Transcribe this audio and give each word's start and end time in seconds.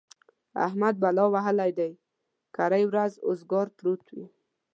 احمد 0.65 0.95
بلا 1.03 1.25
وهلی 1.33 1.71
دی؛ 1.77 1.89
کرۍ 2.55 2.83
ورځ 2.87 3.13
اوزګار 3.27 3.67
پروت 3.77 4.03
وي. 4.15 4.27